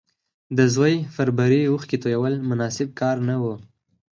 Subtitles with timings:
[0.57, 3.43] د زوی پر بري اوښکې تويول مناسب کار نه و